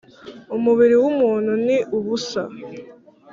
Umubiri 0.55 0.95
w’umuntu 1.03 1.51
ni 1.65 1.77
ubusa, 1.97 2.41